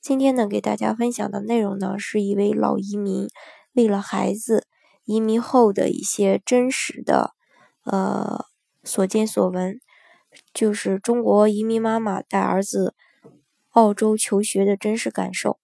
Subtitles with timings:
[0.00, 3.28] 今天呢，给大家分享的内容呢，是一位老移民
[3.74, 4.66] 为了孩子
[5.04, 7.34] 移民后的一些真实的
[7.84, 8.46] 呃
[8.82, 9.78] 所见所闻，
[10.54, 12.94] 就是中国移民妈妈带儿子
[13.72, 15.58] 澳洲求学的真实感受。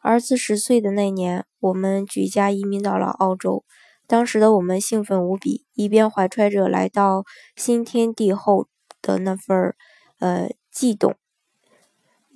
[0.00, 3.64] 儿子十岁的那年，我们举家移民到了澳洲，
[4.06, 7.24] 当时的我们兴奋无比，一边怀揣着来到
[7.56, 8.68] 新天地后
[9.02, 9.76] 的那份儿
[10.20, 11.16] 呃悸动。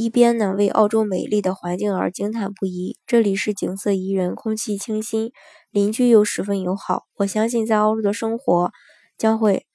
[0.00, 2.96] 一边呢，为澳洲美丽的环境而惊叹不已。
[3.04, 5.32] 这里是景色宜人，空气清新，
[5.72, 7.08] 邻居又十分友好。
[7.16, 8.70] 我相信在澳洲的生活
[9.16, 9.66] 将会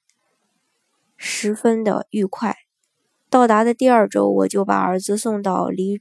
[1.18, 2.56] 十分的愉快。
[3.30, 6.00] 到达的第二周，我就把儿子送到离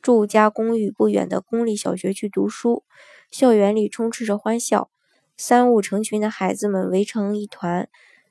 [0.00, 2.84] 住家公寓不远的公立小学去读书。
[3.30, 4.88] 校园里充斥着欢笑，
[5.36, 7.86] 三五成群的孩子们围成一团，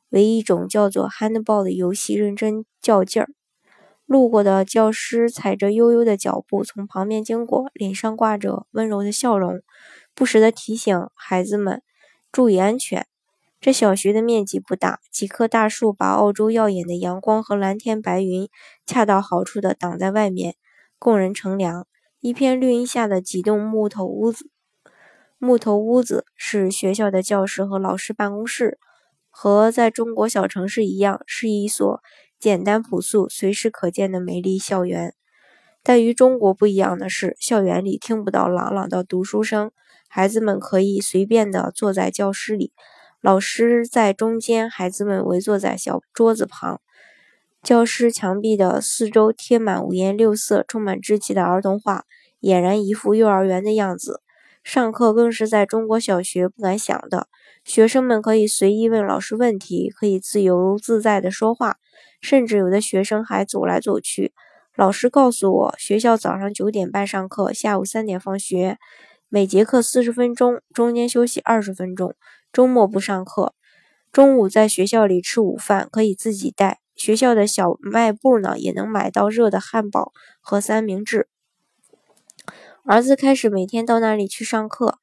[0.10, 3.30] 为一种叫做 handball 的游戏认真较劲儿。
[4.08, 9.62] 路过的教师踩着悠悠的脚步从旁边经过，脸上挂着温柔的笑容，
[10.16, 11.84] 不时地提醒孩子们
[12.32, 13.06] 注意安全。
[13.60, 18.48] 这小学的面积不大，几棵大树把澳洲耀眼的阳光和蓝天白云
[18.86, 20.56] 恰到好处地挡在外面，
[20.98, 21.86] 供人乘凉。
[22.22, 24.50] 一片绿荫下的几栋木头屋子，
[25.38, 28.80] 木头屋子是学校的教室和老师办公室，
[29.30, 32.02] 和在中国小城市一样，是一所。
[32.40, 35.14] 简单朴素、随时可见的美丽校园，
[35.82, 39.72] 但与中国不一样的是，校园里听不到朗朗的读书声，
[40.08, 42.72] 孩子们可以随便地坐在教室里，
[43.22, 46.80] 老师在中间，孩子们围坐在小桌子旁。
[47.64, 52.06] 教室墙壁的四周贴满五颜六色、充满稚气的儿童画，
[52.40, 54.22] 俨然一副幼儿园的样子。
[54.64, 57.28] 上课更是在中国小学不敢想的，
[57.68, 61.76] 学生们可以随意问老师问题，可以自由自在地说话。
[62.22, 64.34] 甚至有的学生还走来走去。
[64.74, 68.78] 老师告诉我，学校早上九点半上课，下午三点放学，
[69.28, 72.16] 每节课四十分钟，中间休息二十分钟，
[72.54, 73.54] 周末不上课。
[74.14, 76.80] 中午在学校里吃午饭，可以自己带。
[76.96, 81.28] 学校的小卖部呢，也能买到热的汉堡和三明治。
[82.86, 85.00] 儿子开始每天到那里去上课，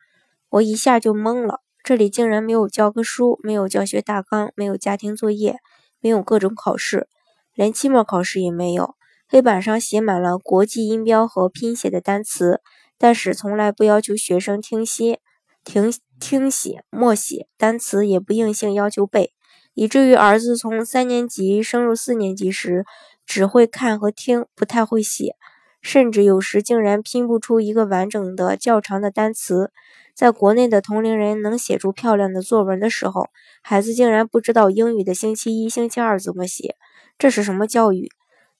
[0.48, 5.58] 我一下就懵了，这里竟然没有教科书，没有教学大纲，没有家庭作业。
[6.00, 7.08] 没有各种考试，
[7.54, 8.94] 连期末考试也没有。
[9.26, 12.60] 黑板上写满了国际音标和拼写的单词，
[12.98, 15.20] 但是从来不要求学生听写、
[15.64, 15.90] 听
[16.20, 19.32] 听写、默写单词，也不硬性要求背，
[19.72, 22.84] 以至于儿子从三年级升入四年级时，
[23.24, 25.36] 只会看和听，不太会写，
[25.80, 29.70] 甚至有时竟然拼不出一个完整的较长的单词。
[30.14, 33.26] 在国内的同龄人能写出漂亮的作文的时候，
[33.62, 36.76] 孩子竟然不知道英语的星期一、星期二怎么写，
[37.18, 38.08] 这是什么教育？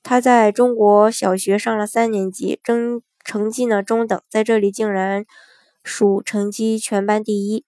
[0.03, 5.25] 他在中国小学上了三年级，成成绩呢中等，在这里竟然
[5.83, 7.65] 数成绩全班第一。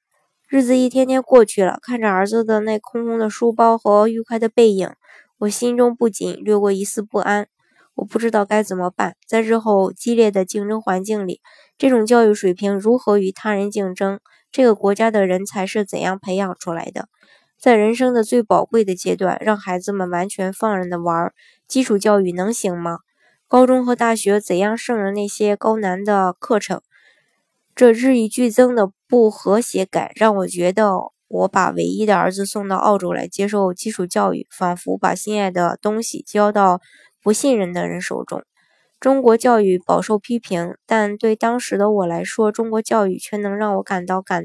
[0.48, 4.90] 日子一天天过去了，看着儿子的那空空的书包和愉快的背影，
[5.38, 7.48] 我心中不仅掠过一丝不安。
[7.96, 11.40] 我不知道该怎么办，在日后激烈的竞争环境里，
[11.78, 14.20] 这种教育水平如何与他人竞争？
[14.52, 17.08] 这个国家的人才是怎样培养出来的？
[17.58, 21.32] 在人生的最宝贵的阶段，让孩子们完全放任的玩，
[21.66, 22.98] 基础教育能行吗？
[23.48, 26.82] 高中和大学怎样胜任那些高难的课程？
[27.74, 30.92] 这日益剧增的不和谐感，让我觉得
[31.28, 36.80] 我把唯一的儿子送到澳洲来接受基础教育，仿佛把心爱的东西交到。
[37.26, 38.44] 不信任的人手中，
[39.00, 44.44] 中国教育饱受批评，但对当时的我来说，中国教育却能让我感到感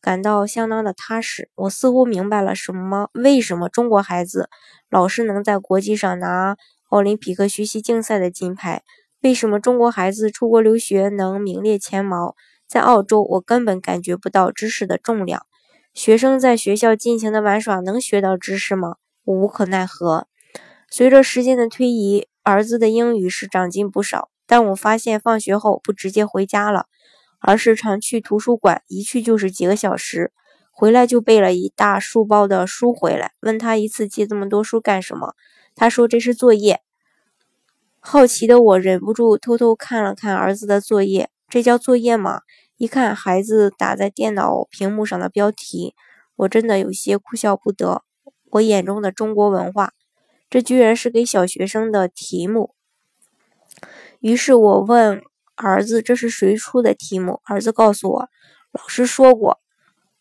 [0.00, 1.48] 感到相当的踏实。
[1.54, 4.50] 我似乎明白了什么，为什么中国孩子
[4.90, 6.56] 老是能在国际上拿
[6.88, 8.82] 奥林匹克学习竞赛的金牌，
[9.20, 12.34] 为什么中国孩子出国留学能名列前茅，
[12.66, 15.46] 在澳洲我根本感觉不到知识的重量。
[15.94, 18.96] 学生在学校尽情的玩耍，能学到知识吗？
[19.22, 20.26] 我无可奈何。
[20.94, 24.28] 随着时间的推移，儿子的英语是长进不少。
[24.46, 26.84] 但我发现，放学后不直接回家了，
[27.40, 30.34] 而是常去图书馆，一去就是几个小时，
[30.70, 33.32] 回来就背了一大书包的书回来。
[33.40, 35.32] 问他一次借这么多书干什么？
[35.74, 36.82] 他说这是作业。
[37.98, 42.42] 好奇的我忍不住偷偷看了看儿子的作业，这叫作业吗？
[42.76, 45.94] 一看孩子打在电脑屏幕上的标题，
[46.36, 48.02] 我真的有些哭笑不得。
[48.50, 49.94] 我眼中的中国文化，
[50.52, 52.74] 这居然是给小学生的题目。
[54.20, 55.22] 于是我问
[55.54, 58.28] 儿子：“这是谁出的题目？”儿子告诉我
[58.70, 59.60] ：“老师说过，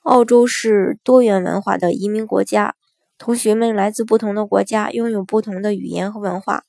[0.03, 2.75] 澳洲是多元文化的移民国家，
[3.17, 6.63] 同学们来自不同的国家，拥有不同的语言和文化。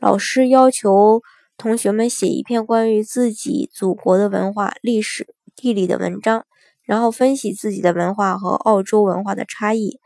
[0.00, 1.22] 老师要求。”
[1.56, 6.46] 同学们写一篇关于自己祖国的文化、历史、地理的文章，
[6.82, 10.00] 然后分析自己的文化和澳洲文化的差异，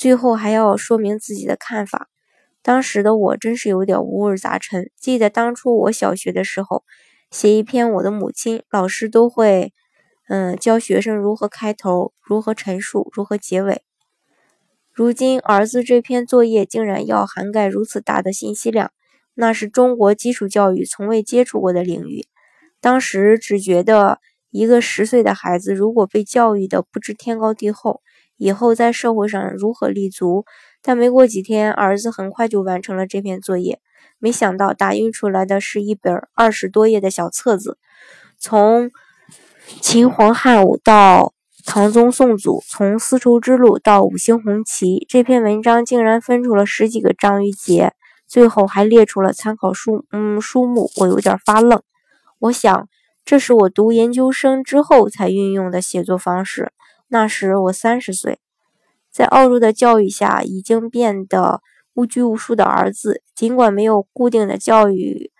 [0.00, 2.08] 最后还要说明自己的看法。
[2.62, 4.90] 当时的我真是有点五味杂陈。
[4.98, 6.84] 记得当初我小学的时候，
[7.30, 9.74] 写一篇我的母亲，老师都会，
[10.30, 13.82] 嗯，教学生如何开头、如何陈述、如何结尾。
[14.90, 18.92] 如今儿子这篇作业竟然要涵盖如此大的信息量。
[19.34, 22.24] 那是中国基础教育从未接触过的领域，
[22.80, 24.18] 当时只觉得
[24.48, 28.00] 一个十岁的孩子如果被教育的不知天高地厚，
[28.40, 30.46] 以后在社会上如何立足？
[30.80, 33.80] 但没过几天，儿子很快就完成了这篇作业。
[34.18, 37.76] 没想到打印出来的是一本二十多页的小册子，
[38.38, 38.90] 从
[39.82, 41.34] 秦皇汉武到
[41.66, 47.92] 唐宗宋祖，从丝绸之路到五星红旗，这篇文章竟然分出了十几个章与节。
[48.26, 51.82] 最后还列出了参考书，嗯，书目，我有点发愣。
[52.38, 52.88] 我想，
[53.24, 56.72] 这是我读研究生之后才运用的写作方式。
[57.12, 58.38] 那时我三十岁，
[59.10, 61.60] 在澳洲的教育下，已经变得
[61.94, 65.32] 无拘无束的儿子，尽管没有固定的教育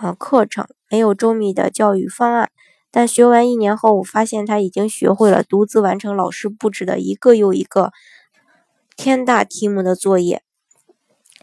[0.00, 2.50] 呃课程，没有周密的教育方案，
[2.90, 7.92] 但学完一年后，我发现他已经学会了独自完成老师布置的一个又一个
[8.96, 10.42] 天大题目的作业。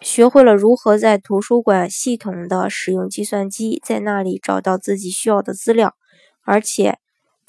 [0.01, 5.95] 学会了如何在图书馆系统的使用计算机，在那里找到自己需要的资料，
[6.43, 6.97] 而且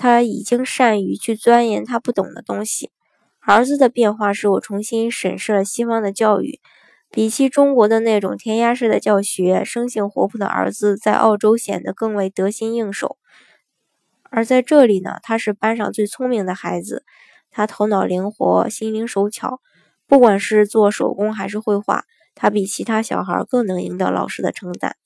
[0.02, 2.90] 他已经善于去钻研他不懂的东西。
[3.38, 6.58] 儿子的变化使我重新审视了西方的教育，
[7.08, 13.16] 比起中国的那种填鸭式的教学，生性活泼的儿子在澳洲显得更为得心应手。
[14.24, 17.04] 而在这里呢，他是班上最聪明的孩子，
[17.52, 19.60] 他头脑灵活，心灵手巧，
[20.08, 22.02] 不管是做手工还是绘画。
[22.34, 24.96] 他比其他小孩更能赢得老师的称赞，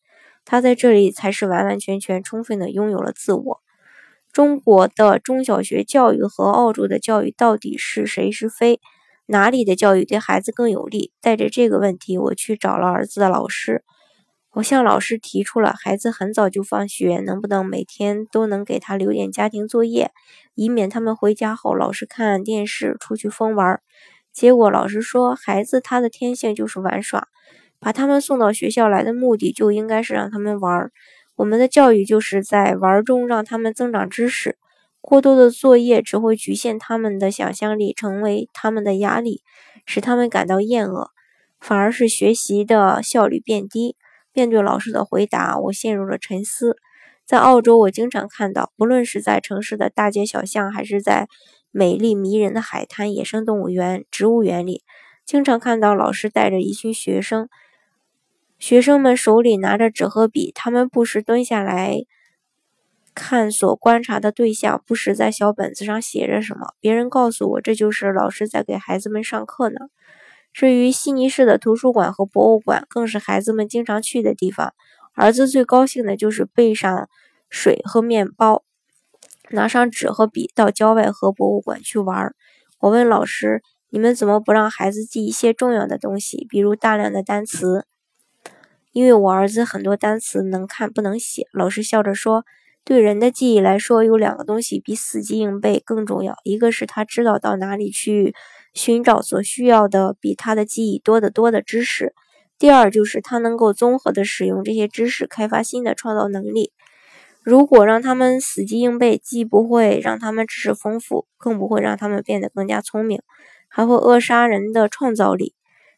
[0.47, 3.61] 他在这里才是完完全全、充分的拥有了自我。
[4.37, 8.81] 中国的中小学教育和澳洲的教育到底是谁是非？
[9.25, 11.11] 哪里的教育对孩子更有利？
[11.23, 13.83] 带着这个问题，我去找了儿子的老师。
[14.53, 20.11] 我向老师提出了，孩子很早就放学，能不能每天都能给他留点家庭作业，
[20.55, 23.81] 以免他们回家后老是看电视、出去疯玩。
[24.35, 27.29] 结果老师说，孩子他的天性就是玩耍，
[27.81, 30.91] 把他们送到学校来的目的就应该是让他们玩。
[31.37, 34.59] 我们的教育就是在玩中让他们增长知识，
[35.01, 39.43] 过多的作业只会局限他们的想象力，成为他们的压力，
[39.85, 41.11] 使他们感到厌恶，
[41.61, 43.97] 反而是学习的效率变低。
[44.33, 46.77] 面对老师的回答，我陷入了沉思。
[47.25, 51.29] 在澳洲，我经常看到，不论是在城市的大街小巷，还是在。
[51.73, 54.83] 美丽迷人的海滩、野生动物园、植物园里，
[55.27, 57.51] 经常看到老师带着一群学生，
[58.59, 62.05] 学生们手里拿着纸和笔，他们不时蹲下来
[63.15, 66.75] 看所观察的对象，不时在小本子上写着什么。
[66.81, 69.77] 别人告诉我，这就是老师在给孩子们上课呢。
[70.53, 74.73] 至于悉尼市的图书馆和博物馆，更是孩子们经常去的地方。
[75.15, 77.09] 儿子最高兴的就是背上
[77.51, 78.65] 水和面包。
[79.51, 82.35] 拿上纸和笔到郊外和博物馆去玩。
[82.81, 87.87] 我问老师：“你们怎么不让孩子记一些重要的东西，比如大量的单词？”
[88.97, 91.47] 因为我儿子很多单词能看不能写。
[91.53, 92.47] 老师笑着说
[92.83, 96.35] ：“对人的记忆来说，有两个东西比死记硬背更重要。
[96.45, 98.35] 一个是他知道到哪里去
[98.73, 102.15] 寻找所需要的比他的记忆多得多的知识；
[102.59, 106.73] 第二就是他能够综合的使用这些知识，开发新的创造能力。”
[107.45, 113.21] 如果让他们死记硬背，既不会让他们知识丰富，更不会让他们变得更加聪明，
[113.69, 115.55] 还会扼杀人的创造力。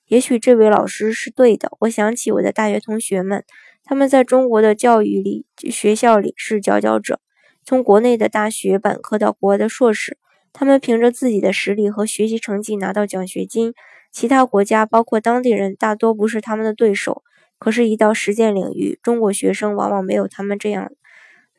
[0.08, 1.70] 也许这位老师是对的。
[1.80, 3.44] 我想起我的大学同学们，
[3.84, 7.20] 他们在中国的教育里、学校里是佼佼者。
[7.64, 10.16] 从国内的大学本科到国外的硕士，
[10.54, 13.74] 他们凭着自己的实力和学习成绩拿到奖学金。
[14.10, 17.22] 其他国家，包括当地人，大多不是他们的对手。
[17.58, 20.90] 可是，一到实践领域，中国学生往往没有他们这样。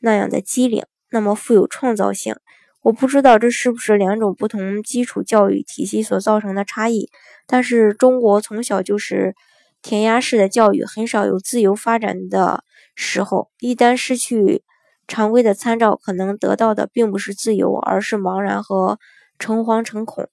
[0.01, 2.36] 那样的机灵，那么富有创造性。
[2.82, 7.10] 我不知道这是不是两种不同基础教育体系所造成的差异，
[7.46, 9.36] 但是中国从小就是
[9.82, 12.64] 填鸭式的教育，很少有自由发展的
[12.96, 13.50] 时候。
[13.60, 14.64] 一旦失去
[15.08, 18.98] 常规的参照可能得到的并不是自由，而是茫然和
[19.38, 20.30] 诚惶诚恐。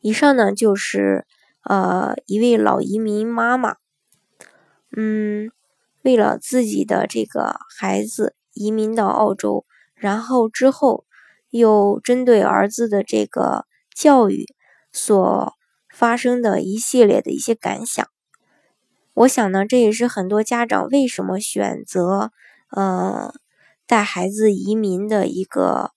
[0.00, 1.26] 以上呢就是
[1.64, 3.76] 呃一位老移民妈妈，
[4.96, 5.50] 嗯，
[6.02, 9.66] 为了自己的这个孩子移民到澳洲，
[10.00, 11.04] 然后之后
[11.50, 14.46] 又针对儿子的这个教育
[14.92, 15.54] 所
[15.92, 18.04] 发生的一系列的一些感想。
[19.14, 22.32] 我想呢，这也是很多家长为什么选择。
[22.70, 23.34] 呃，
[23.88, 25.90] 带孩子移民的一个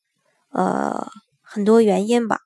[0.49, 1.07] 呃
[1.43, 2.39] 很多原因吧。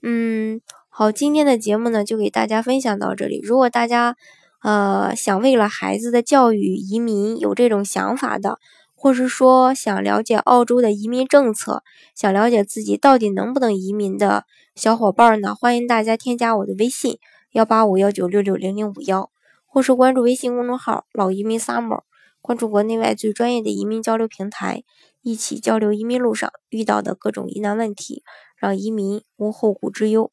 [0.00, 3.38] 嗯，好，今天的节目呢就给大家分享到这里。
[3.44, 4.16] 如果大家
[4.62, 8.58] 呃想为了孩子的教育移民有这种想法的，
[9.02, 11.82] 或是说想了解澳洲的移民政策，
[12.14, 17.18] 想了解自己到底能不能移民的小伙伴呢，欢迎大家添加我的微信
[17.52, 19.30] 幺八五幺九六六零零五幺，
[19.64, 22.02] 或是关注微信公众号老移民 summer。
[22.42, 24.84] 关注国内外最专业的移民交流平台，
[25.22, 28.22] 一起交流移民路上遇到的各种疑难问题，
[28.58, 30.30] 让移民无后顾之忧。